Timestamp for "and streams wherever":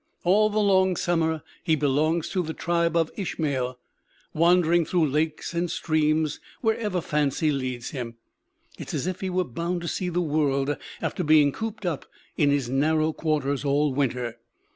5.53-7.01